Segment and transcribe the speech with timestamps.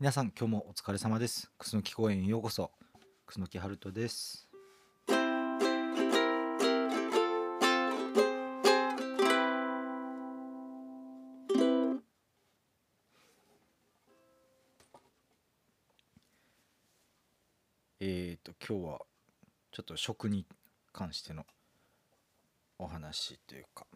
[0.00, 1.50] 皆さん今日もお疲れ様です。
[1.58, 2.70] 楠木公園へようこそ。
[3.26, 4.48] 楠木春人です。
[18.00, 19.00] えーと今日は
[19.70, 20.46] ちょっと食に
[20.94, 21.44] 関しての
[22.78, 23.86] お話というか。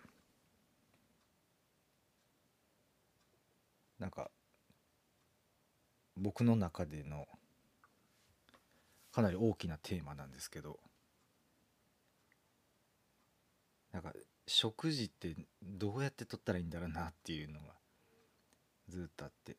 [3.98, 4.30] なんか
[6.16, 7.26] 僕の中での
[9.12, 10.78] かなり大きなテーマなんですけど
[13.92, 14.12] なんか
[14.46, 17.74] 食事ってどうやって取ったらいいんだろうなっていうのが
[18.88, 19.56] ずっとあって。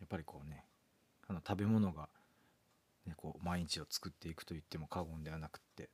[0.00, 0.66] やっぱりこうね
[1.28, 2.10] あの食べ物が、
[3.06, 5.88] ね、こう毎日を作っていくと言っても過言ではなくって。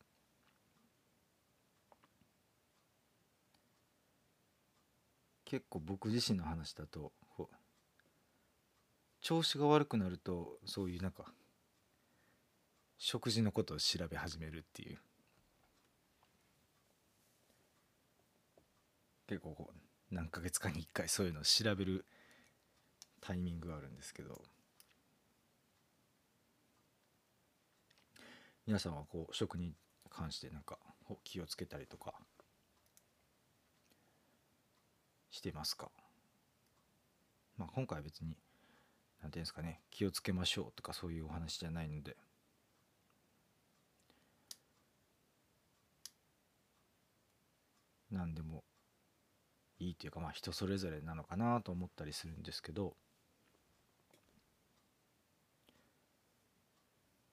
[5.50, 7.10] 結構僕自身の話だと
[9.20, 11.24] 調子が悪くなるとそういうなんか
[12.98, 14.98] 食事のことを調べ始めるっていう。
[19.26, 22.04] 結構こう何ヶ月かに1回そういうのを調べる
[23.20, 24.40] タイミングがあるんですけど。
[28.68, 29.74] 皆さんはこう食に
[30.10, 30.78] 関してなんか
[31.24, 32.14] 気をつけたりとか
[35.40, 35.90] してますか、
[37.56, 38.36] まあ、今回は別に
[39.22, 42.16] 何ていうんですかね気をつけましょうとかそういうお話じゃないので。
[48.10, 48.64] 何でも
[49.78, 52.94] いいというかまあ人それぞれなのかなと思ったりするんですけど。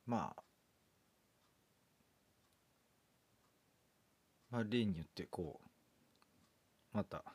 [0.05, 0.43] まあ
[4.49, 5.59] まあ例によってこ
[6.93, 7.25] うまた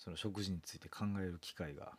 [0.00, 1.92] その食事について考える機会が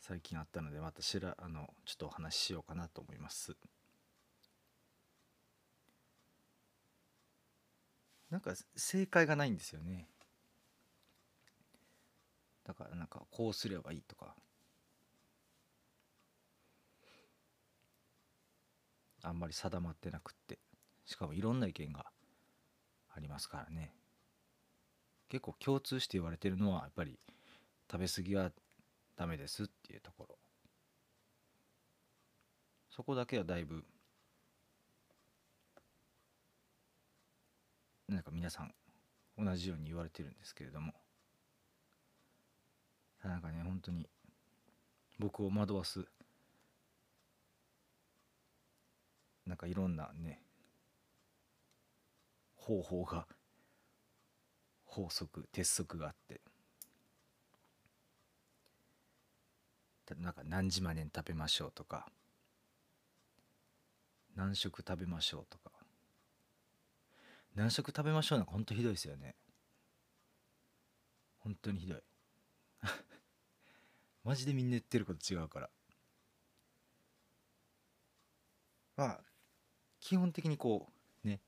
[0.00, 3.54] 最近あったのでまたしらあのちょっとお話ししようかなと思います。
[8.28, 10.08] なんか正解がないんですよね。
[12.64, 14.34] だからなんかこうすればいいとか。
[19.22, 20.58] あんまり定まってなくって。
[21.04, 22.06] しかもいろんな意見が
[23.14, 23.94] ありますからね。
[25.32, 27.18] 結構共通して言われてるのはやっぱり
[27.90, 28.50] 食べ過ぎは
[29.16, 30.36] ダメですっていうところ。
[32.90, 33.82] そこだけはだいぶ
[38.10, 38.74] なんか皆さん
[39.38, 40.92] 同じように言われてるんですけれども。
[43.24, 44.06] なんかね本当に
[45.18, 46.04] 僕を惑わす
[49.46, 50.42] なんかいろんなね
[52.54, 53.26] 方法が
[54.92, 56.42] 法則鉄則があって。
[60.20, 62.06] なんか何時までに食べましょうとか。
[64.36, 65.70] 何食食べましょうとか。
[67.54, 69.34] 何食食べましょうなんかほんとひどいですよね。
[71.38, 72.02] 本当にひどい。
[74.24, 75.70] マジでみんな言ってること違うから。
[78.96, 79.20] まあ
[80.00, 80.92] 基本的にこ
[81.24, 81.40] うね。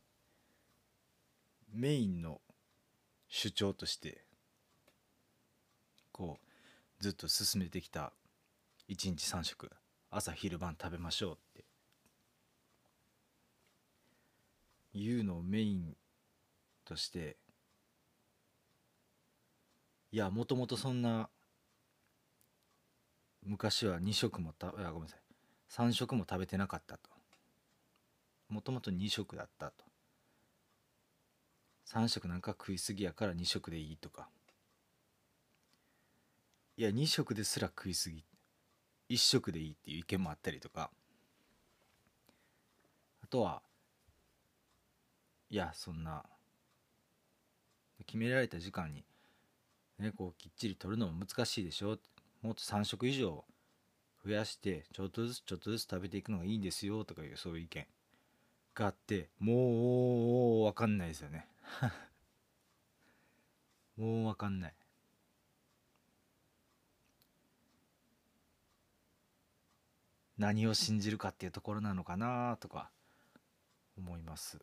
[1.69, 2.41] メインの
[3.37, 4.25] 主張として
[6.13, 8.13] こうずっと進めてきた
[8.89, 9.73] 1日3食。
[10.09, 11.65] 朝昼晩食べましょうって。
[14.93, 15.97] いうのをメイン
[16.85, 17.37] として
[20.13, 21.29] いやもともとそんな
[23.43, 25.21] 昔は2食もたあごめんなさい。
[25.71, 27.11] 3食も食べてなかったと。
[28.49, 29.94] もともと2食だったと。
[31.87, 34.29] 3食なんか食いすぎやから2食でいいとか。
[36.77, 38.25] いや2食ですら食いすぎ。
[39.11, 40.91] 1食でいいっていう意見もあったりとか。
[43.23, 43.63] あとは
[45.51, 46.25] いやそんな
[48.07, 49.05] 決められた時間に
[49.99, 51.99] ねこうきっちり取るのも難しいでしょ。
[52.43, 53.45] もっと3食以上
[54.25, 57.87] 増やしてちょっとずつちょっとずつ食べていくのがいいんですよとかいうそういう意見
[58.75, 61.47] があってもう分かんないですよね。
[63.97, 64.75] もう分かんない。
[70.39, 72.91] 何を信じるかっていうところなのかなとか
[73.97, 74.59] 思います。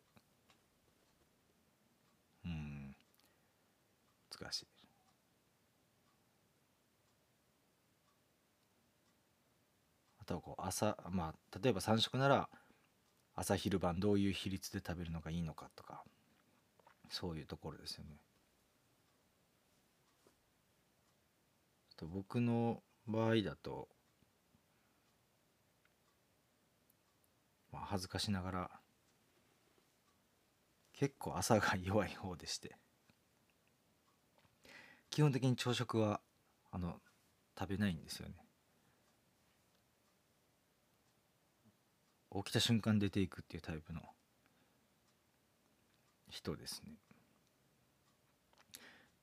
[2.46, 2.96] うん。
[4.32, 4.68] 難しい。
[10.20, 12.50] あとはこう朝まあ例えば3食なら
[13.36, 16.04] 朝昼晩どういう比率で食べるのがいいのかとか。
[17.12, 18.18] そういうところですよね。
[22.02, 23.88] と僕の場合だと、
[27.72, 28.72] まあ、恥ずかしながら
[30.94, 32.76] 結構朝が弱い方でして
[35.12, 36.22] 基本的に朝食は
[36.72, 36.96] あの
[37.58, 38.36] 食べないんですよね
[42.34, 44.02] 起きた瞬間出ていくっていうタイプの
[46.32, 46.94] 人ですね、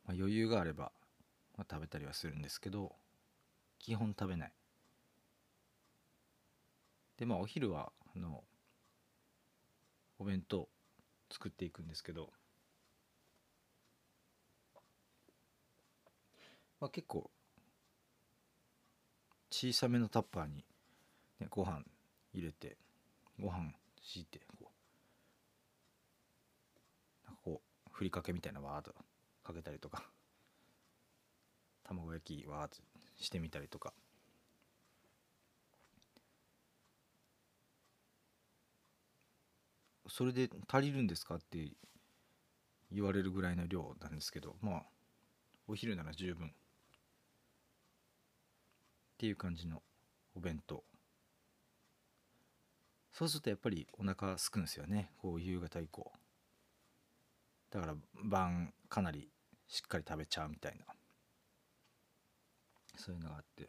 [0.07, 0.93] まあ、余裕があれば、
[1.57, 2.93] まあ、食べたりはするんですけど
[3.79, 4.53] 基本食べない。
[7.17, 8.45] でまあお昼はあの
[10.19, 10.69] お弁当
[11.31, 12.31] 作っていくんですけど、
[16.81, 17.31] まあ、結構
[19.51, 20.65] 小さめのタッパーに、
[21.41, 21.83] ね、ご飯
[22.33, 22.77] 入れて
[23.41, 24.71] ご飯敷いてこ
[27.25, 28.95] うなんかこうふりかけみたいなわーっと
[29.43, 30.09] かけたりとか。
[31.83, 32.81] 卵焼きわーっと
[33.17, 33.93] してみたりとか。
[40.07, 41.73] それで足りるんですかって
[42.93, 44.87] 言われるぐらいの量なんですけどまあ
[45.67, 46.53] お昼なら十分っ
[49.19, 49.83] ていう感じの
[50.37, 50.85] お弁当。
[53.11, 55.11] そうするとやっぱりお腹すくんですよね。
[55.19, 56.13] こう夕方以降。
[57.71, 57.95] だから
[58.25, 59.29] 晩かなり
[59.67, 60.87] しっかり食べちゃうみたいな。
[62.97, 63.69] そういうのがあって。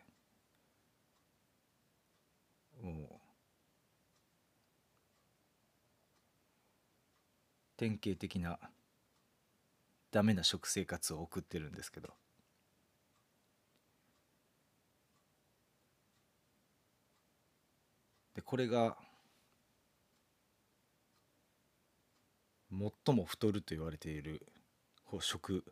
[2.81, 3.29] もう。
[7.77, 8.59] 典型的な
[10.11, 12.09] ダメな食生活を送ってるんですけど。
[18.35, 18.97] でこれが
[22.71, 24.45] 最も太ると言われている
[25.19, 25.63] 食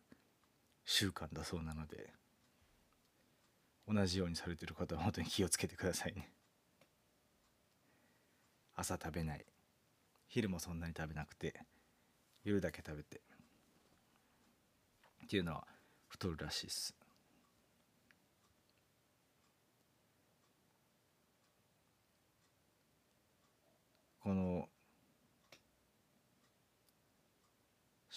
[0.84, 2.12] 習慣だそうなので
[3.88, 6.30] 同じようにされてる方は本当に気をつけてくださいね。
[8.76, 9.46] 朝食べない。
[10.28, 11.62] 昼もそんなに食べなくて
[12.44, 13.22] 夜だけ食べて。
[15.24, 15.68] っていうのは
[16.08, 16.96] 太るらしいです。
[24.22, 24.68] この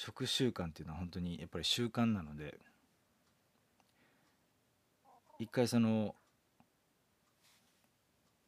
[0.02, 2.58] 食習慣っていうのは本当にやっぱり習慣なので
[5.38, 6.14] 一回その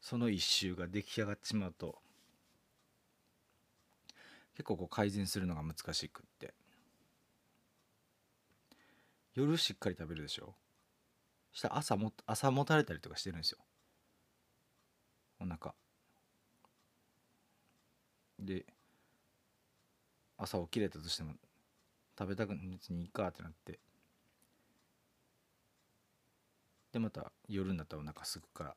[0.01, 1.99] その一周が出来上がってしまうと
[4.57, 6.55] 結構こう改善するのが難しくって。
[9.35, 10.55] 夜しっかり食べるでしょ？
[11.53, 13.59] したら朝も朝もたれたりとかしてるんですよ。
[15.39, 15.75] お腹。
[18.39, 18.65] で
[20.43, 21.35] 朝起きれたとしても
[22.19, 23.79] 食べたく別にいいかってなって。
[26.93, 28.75] でまた夜になったらお腹すくから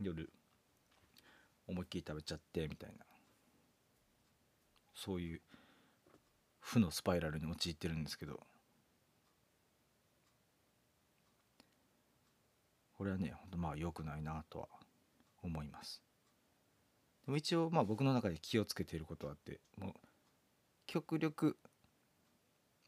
[0.00, 0.28] 夜
[1.66, 3.04] 思いっきり食べちゃってみたいな。
[4.94, 5.40] そういう
[6.58, 8.40] 負のスパイラルに陥ってるんですけど。
[12.98, 14.68] これはねほんとまあ良くないなとは
[15.42, 16.02] 思います。
[17.24, 19.94] でも一応まあ僕の中で気をつけていることはあってもう
[20.92, 21.56] 極力、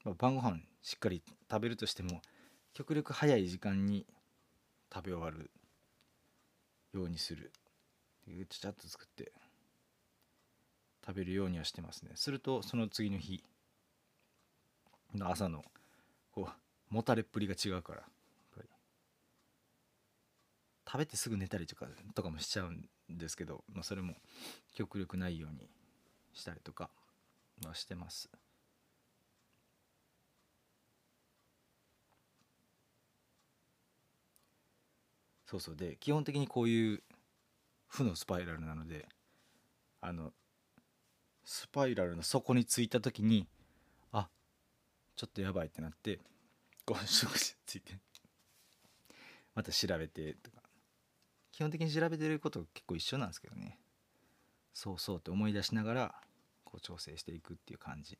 [0.04, 2.20] まあ、晩ご飯しっかり食べるとしても
[2.74, 4.06] 極力早い時間に
[4.93, 5.53] 食べ終わる
[6.93, 7.53] ようにする。
[8.26, 9.31] ちゃちゃっと作って
[11.06, 12.10] 食べるようにはしてますね。
[12.17, 13.44] するとその次の日
[15.15, 15.65] の朝の
[16.32, 18.03] こうもたれっぷりが違うから
[20.84, 21.86] 食べてすぐ寝たりとか
[22.17, 24.15] とかもしちゃうんですけど、まあ、それも
[24.74, 25.70] 極力ないように
[26.34, 26.91] したりとか。
[27.69, 28.28] はしてます。
[35.46, 35.76] そうそう。
[35.76, 37.02] で基本的にこういう
[37.88, 39.06] 負のスパイラルなので
[40.00, 40.32] あの
[41.44, 43.46] スパイラルの底についた時に
[44.12, 44.28] あ
[45.16, 46.20] ちょっとやばいってなって
[46.84, 47.98] こう食事ついて
[49.54, 50.62] また調べてとか。
[51.52, 53.78] 基本的に調べてること結構一緒なんですけどね。
[54.72, 56.14] そうそうって思い出しながら
[56.72, 58.19] こう調整していくっていう感じ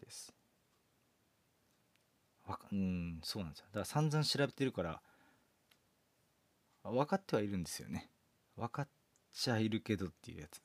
[0.00, 0.34] です。
[2.46, 3.66] わかうんそうなんですよ。
[3.68, 5.00] だから散々調べてるから
[6.82, 8.10] 分かってはいるんですよね。
[8.56, 8.88] 分かっ
[9.32, 10.60] ちゃいるけどっていうやつ。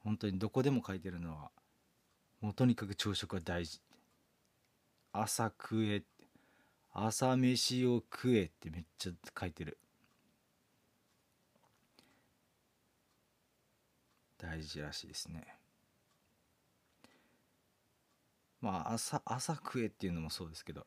[0.00, 1.50] 本当にどこでも書いてるのは
[2.42, 3.80] もうとにかく朝食は大事。
[5.12, 6.02] 朝食え
[6.92, 9.78] 朝飯を食えってめっちゃ書いてる。
[14.38, 15.58] 大事らしいですね。
[18.60, 20.86] まあ朝朝食えっていうのもそうですけど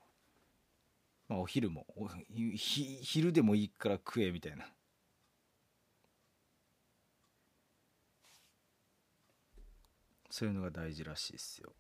[1.28, 2.56] まあお昼もおひ
[3.04, 4.66] 昼でもいいから食えみたいな。
[10.30, 11.74] そういうのが大事らしいですよ。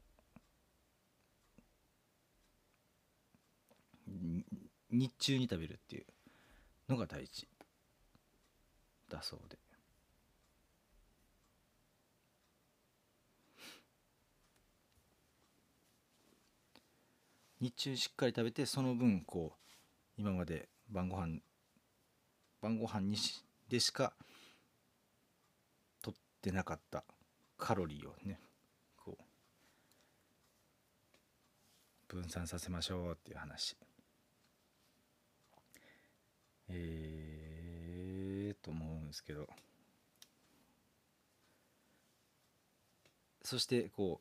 [4.89, 6.05] 日中に食べるっていう
[6.89, 7.47] のが大事
[9.09, 9.66] だそうで。
[17.59, 21.39] 日中しっかり食べてその分こう今まで晩ご飯
[22.61, 24.13] 晩ご飯にしでしか
[26.01, 27.03] 取ってなかった
[27.57, 28.39] カロリーをね
[28.95, 29.17] こ
[32.09, 33.75] う分散させましょうっていう話。
[36.69, 39.47] えーと思うんですけど。
[43.47, 44.19] そしてこ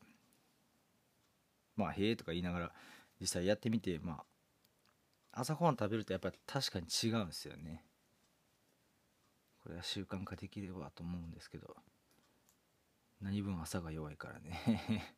[1.77, 2.71] うまあ「へえ」とか言いながら
[3.19, 4.23] 実際やってみてま
[5.33, 7.83] あ朝ごはん食べるとやっぱり確かに違うんですよね。
[9.63, 11.75] これは習慣化できればと思うんですけど。
[13.21, 15.15] 何分朝が弱いからね。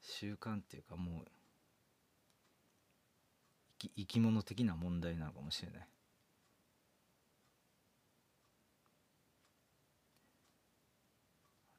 [0.00, 1.24] 習慣っていうかもう
[3.78, 5.88] 生き生き物的な問題なのかもしれない。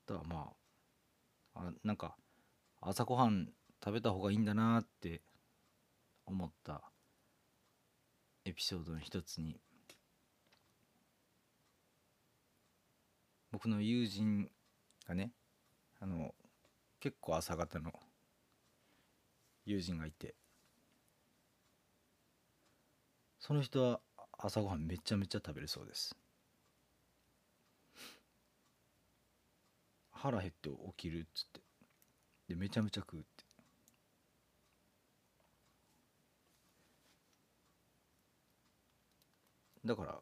[0.05, 0.55] あとはま
[1.53, 2.15] ああなんか
[2.81, 3.49] 朝ごはん
[3.83, 5.21] 食べた方がいいんだなって
[6.25, 6.81] 思った
[8.45, 9.59] エピソードの一つに
[13.51, 14.49] 僕の友人
[15.07, 15.31] がね
[15.99, 16.33] あの
[16.99, 17.91] 結構朝方の
[19.65, 20.35] 友人がいて
[23.39, 23.99] その人は
[24.37, 26.15] 朝ごはんめちゃめちゃ食べるそうです。
[30.11, 31.68] 腹減って起きるっつって。
[32.49, 33.45] でめちゃめちゃ食うって。
[39.85, 40.19] だから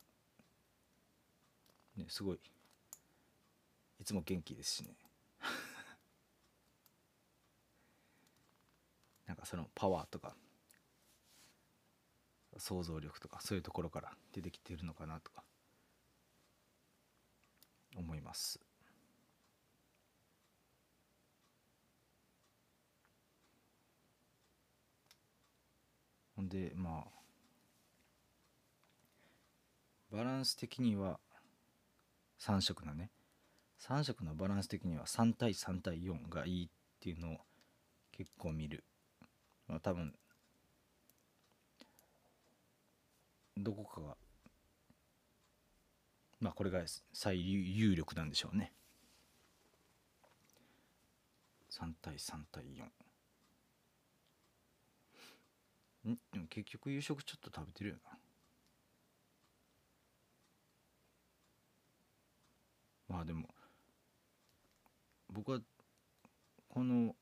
[1.96, 2.40] ねすごい。
[4.00, 4.98] いつも元気ですしね。
[9.26, 10.36] なんかそのパワーとか
[12.58, 15.46] 想像力とかそういうところから出てきてるのかなとか
[17.96, 18.67] 思います。
[26.38, 27.18] ほんでまあ
[30.12, 31.20] バランス的には
[32.40, 33.10] 3色のね
[33.80, 36.70] 3色のバランス的には3対3対4がいいっ
[37.02, 37.38] ていうのを
[38.12, 38.84] 結構見る、
[39.68, 40.14] まあ、多分
[43.58, 44.16] どこかが
[46.40, 48.72] まあこれが最有力なんでしょうね。
[51.72, 53.07] 3対3対4
[56.12, 56.18] ん？
[56.32, 58.18] でも結局夕食ちょっと食べてるよな。
[63.10, 63.48] まあでも
[65.30, 65.60] 僕は
[66.70, 67.16] この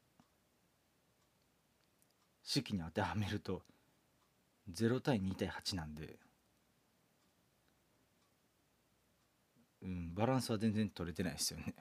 [2.43, 3.63] 式に当てはめると
[4.71, 6.17] 0対2対8なんで
[9.81, 11.75] うんバランスは全然取れてないですよね。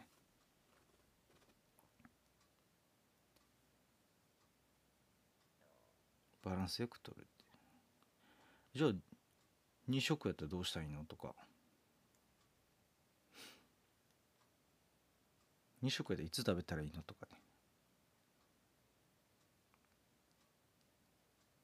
[6.45, 7.27] バランスよく取る
[8.75, 8.91] じゃあ
[9.91, 11.35] 2食やったらどうしたらいいのとか。
[15.83, 17.39] 2食やったらいつ食べたらいいのとかね。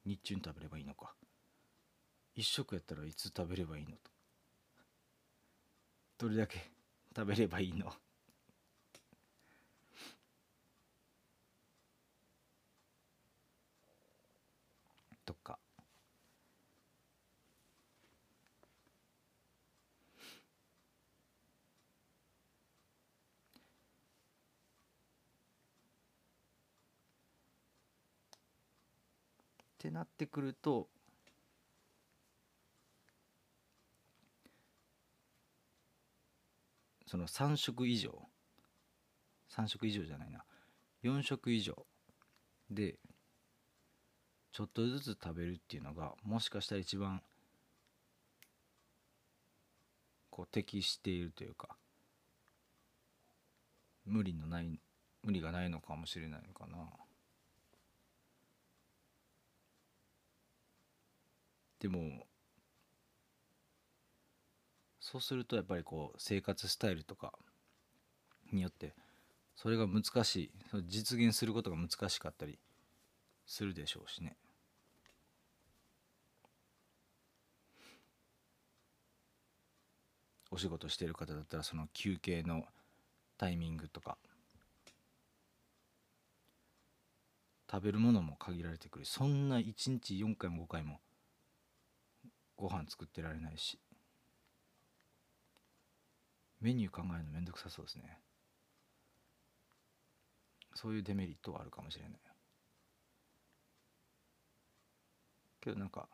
[0.05, 1.13] 日中に食べればいいのか。
[2.37, 4.11] 1食やったらいつ食べればいいのと
[6.17, 6.71] どれだけ
[7.15, 7.91] 食べればいいの
[15.25, 15.59] とか
[29.81, 30.87] ってなってくると
[37.07, 38.11] その3食以上
[39.49, 40.43] 3食以上じゃないな
[41.03, 41.75] 4食以上
[42.69, 42.99] で
[44.51, 47.23] ちょっとずつ食べるっていうのがもしかしたら一番
[50.29, 51.69] こう適しているというか
[54.05, 54.79] 無理のない
[55.23, 56.77] 無理がないのかもしれないのかな。
[61.81, 62.27] でも
[64.99, 67.33] そうするとやっぱりこう生活スタイルとか
[68.53, 68.93] によって
[69.55, 70.51] それが難しい
[70.87, 72.59] 実現することが難しかったり
[73.47, 74.37] するでしょうしね。
[80.51, 82.65] お仕事してる方だったらその休憩の
[83.37, 84.17] タイミングとか
[87.71, 89.05] 食べるものも限られてくる。
[89.05, 90.99] そんな1日4回も5回も
[92.61, 93.79] ご飯作ってられないし。
[96.59, 98.19] メニュー考えるのめんどくさそうですね。
[100.75, 102.19] そういうデメリットはあるかもしれない。
[105.59, 106.07] けどなんか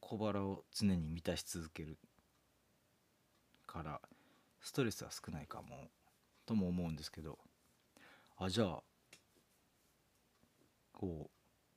[0.00, 1.98] 小腹を常に満たし続ける
[3.66, 4.00] から
[4.60, 5.90] ストレスは少ないかも
[6.46, 7.38] とも思うんですけど。
[8.40, 8.82] あじゃあ
[10.92, 11.30] こう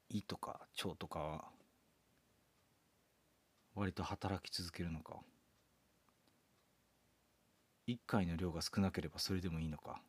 [0.10, 1.46] 胃とか腸とかは
[3.76, 5.20] 割と働き続けるのか。
[7.88, 10.02] 1回の量が少なければそれでもいいのか。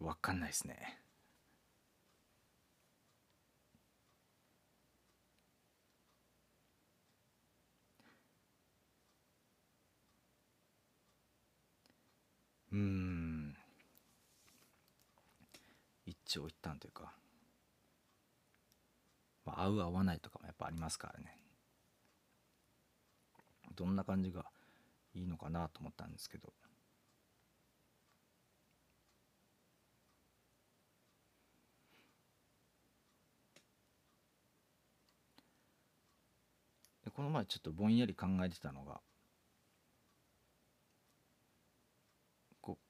[0.00, 0.98] 分かんないですね。
[12.72, 13.56] うん。
[16.06, 17.12] 一長一短というか、
[19.44, 21.36] まあ、合う合わないとかもやっぱありますからね。
[23.76, 24.46] どんな感じが
[25.14, 26.52] いいのかなと思ったんですけど。
[37.14, 39.00] この前ちょっとぼんやり考えてたのが
[42.60, 42.82] こう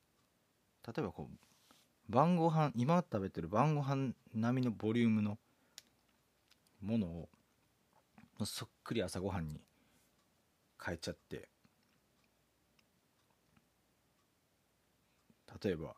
[0.87, 5.39] 例えばこう晩ご飯今食べてる晩ご飯並みのボリュームの
[6.81, 7.29] ものを
[8.45, 9.61] そっくり朝ごはんに
[10.85, 11.49] 変えちゃって。
[15.63, 15.95] 例えば。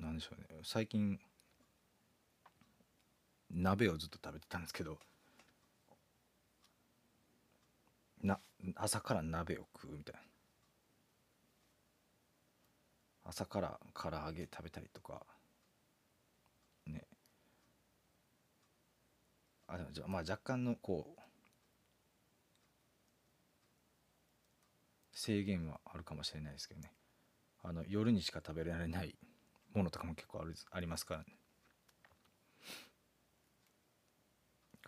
[0.00, 0.60] なんでしょうね。
[0.64, 1.18] 最近。
[3.48, 4.98] 鍋をずっと食べてたんですけど。
[8.22, 8.40] な
[8.74, 10.20] 朝から鍋を食うみたいな。
[13.28, 15.26] 朝から唐揚げ食べたりとか。
[16.86, 17.02] ね。
[19.66, 21.20] あでもじゃまあ若干のこう
[25.12, 26.92] 制限はあるかもしれないですけどね。
[27.62, 29.16] あの夜にしか食べられない
[29.74, 31.26] ものとかも結構あるありますからね。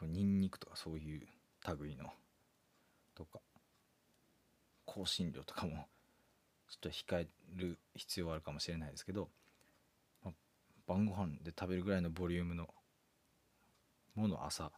[0.03, 1.27] ニンニクとかそういう
[1.81, 2.05] 類の
[3.17, 3.41] とか
[4.87, 5.89] 香辛料とかも
[6.69, 7.27] ちょっと控え
[7.57, 9.29] る必要はあるかもしれないですけど、
[10.25, 10.35] まあ、
[10.87, 12.69] 晩ご飯で食べるぐらいのボリュームの
[14.15, 14.71] もの朝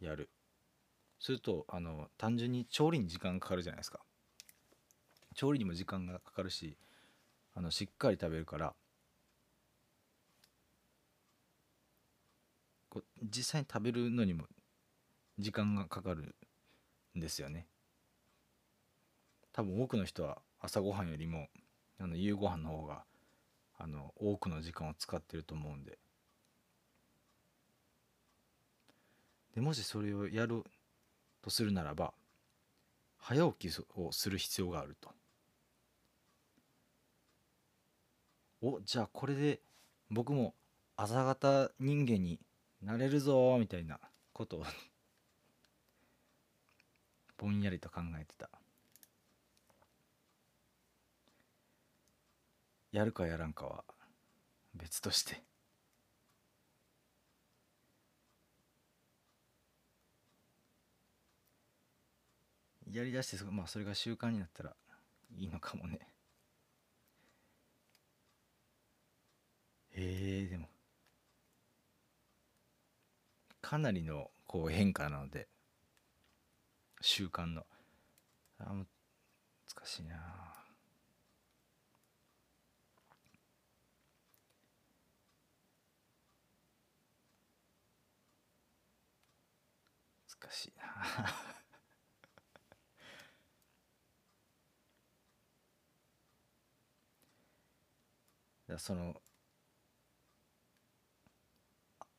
[0.00, 0.28] やる。
[1.20, 4.00] するとあの単純に調理に時間かかるじゃないですか。
[5.34, 6.76] 調理にも時間がかかるし
[7.54, 8.74] あのしっかり食べるから
[12.90, 14.44] こう実際に食べるのにも
[15.38, 16.34] 時間がかかる
[17.16, 17.66] んですよね。
[19.52, 21.48] 多分多くの人は朝ごはんよりも
[22.00, 23.02] あの夕ご飯の方が
[23.78, 25.98] あの多くの時間を使ってると思うんで。
[29.54, 30.62] でもしそれをやる
[31.42, 32.14] とするならば
[33.18, 35.10] 早起きをする必要があると。
[38.62, 39.60] おじゃあこれで
[40.10, 40.54] 僕も
[40.96, 42.38] 朝方人間に
[42.80, 43.98] なれるぞみたいな
[44.32, 44.64] ことを
[47.36, 48.48] ぼんやりと考えてた。
[52.92, 53.84] やるかやらんかは
[54.74, 55.42] 別として。
[62.90, 64.74] やりだしてまあそれが習慣になったら
[65.36, 65.98] いいのかもね。
[69.92, 70.68] へえでも。
[73.62, 75.48] かなりのこう変化なので。
[77.00, 77.66] 習慣の。
[78.58, 78.86] あ難
[79.84, 80.61] しいな。
[90.50, 90.72] しい
[98.68, 98.78] な。
[98.78, 99.20] その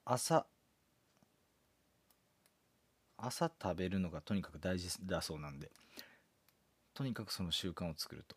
[0.05, 0.45] 朝
[3.17, 5.71] 朝食べるのがとにかく大事だそうなんで
[6.93, 8.35] とにかくその習慣を作ると。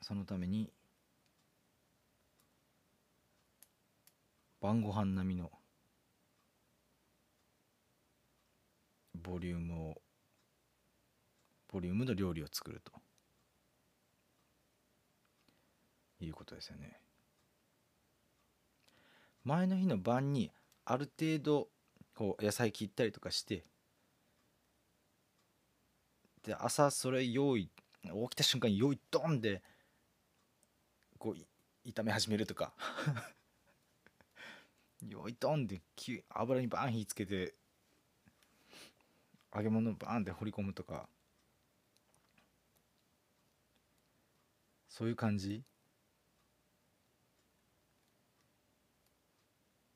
[0.00, 0.72] そのために
[4.62, 5.50] 晩ご飯並みの
[9.20, 10.02] ボリュームを
[11.72, 12.92] ボリュームの料理を作ると。
[16.20, 17.00] いうことですよね。
[19.44, 20.52] 前の日の晩に
[20.84, 21.68] ある程度
[22.14, 23.64] こう野菜切ったりとかして
[26.44, 27.68] で朝それ用意
[28.04, 29.60] 起きた瞬間に用意ドンで
[31.18, 32.72] こう炒め始めるとか。
[35.08, 35.80] 用意ドンで
[36.30, 37.54] 油にバーン火つけて
[39.54, 41.08] 揚げ物バーンって放り込むとか。
[44.88, 45.62] そういう感じ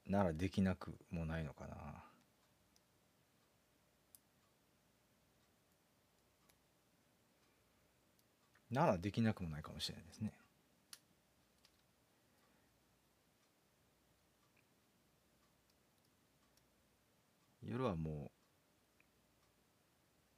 [0.06, 1.76] ならできなくもないのかな。
[8.70, 10.32] ならできなくもないかもしれないですね。
[17.76, 18.32] 夜はも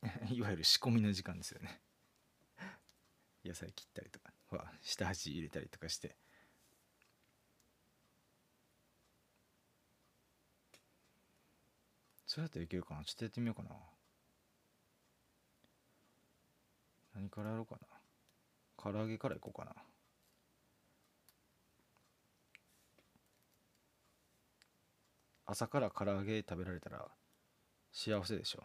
[0.02, 1.80] う いわゆる仕込みの時間ですよね。
[3.44, 4.32] 野菜切ったりとか
[4.82, 6.16] 下味入れたりとかして。
[12.26, 13.04] そうやっていけるかな。
[13.04, 13.70] ちょっとやってみようかな。
[17.14, 17.88] 何からやろうかな。
[18.76, 19.74] 唐揚げからいこうかな。
[25.46, 27.17] 朝から唐揚げ食べられたら
[27.98, 28.62] 幸せでしょ。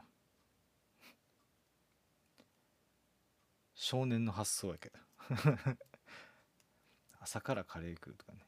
[3.73, 4.99] 少年の発想やけど。
[7.19, 8.45] 朝からカレー食うとかね。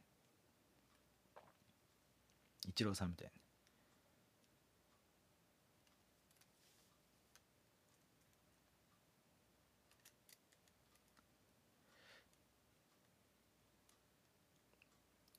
[2.67, 3.31] イチローさんみたい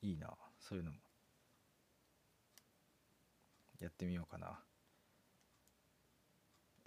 [0.01, 0.97] ないいなそういうのも。
[3.79, 4.61] やってみようかな。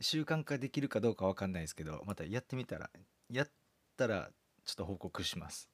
[0.00, 2.90] 習慣化できるかどうか分かんないですけどまたやってみたら
[3.30, 3.48] やっ
[3.96, 4.30] たら
[4.64, 5.68] ちょっと報告します。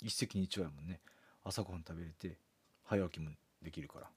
[0.00, 1.00] 一石二鳥やもんね。
[1.44, 2.38] 朝ごはん食べれて
[2.84, 3.30] 早起きも
[3.62, 4.10] できるから。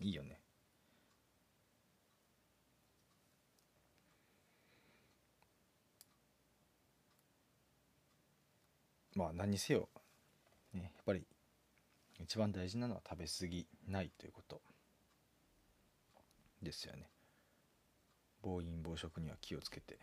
[0.00, 0.40] いいよね。
[9.14, 9.88] まあ何にせよ、
[10.72, 11.24] ね、やっぱり
[12.20, 14.60] 一番大事なのは食べ過ぎないということ
[16.62, 17.08] ですよね。
[18.42, 19.98] 暴飲暴食には気をつけて。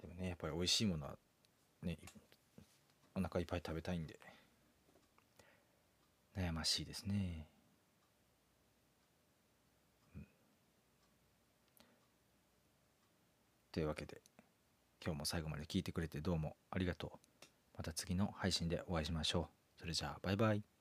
[0.00, 1.16] でもねやっぱり美味しいものは
[1.82, 1.98] ね
[3.14, 4.18] お腹いっぱい食べたいんで。
[6.36, 7.46] 悩ましいですね。
[10.14, 10.26] うん。
[13.72, 14.20] というわけで
[15.06, 17.10] 今日も最後まで聞いてくれてどうもありがとう。
[17.78, 19.80] また次の配信でお会いしましょう。
[19.80, 20.75] それじゃあバイバイ。